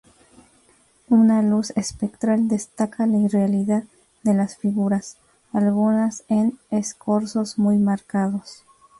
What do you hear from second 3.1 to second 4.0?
irrealidad